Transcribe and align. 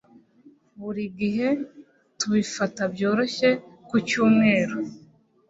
Buri 0.81 1.03
gihe 1.19 1.47
tubifata 2.19 2.81
byoroshye 2.93 3.49
ku 3.87 3.95
cyumweru 4.07 4.75